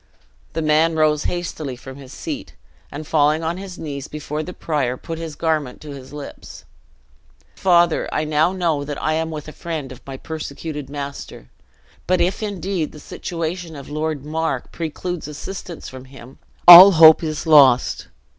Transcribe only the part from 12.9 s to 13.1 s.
the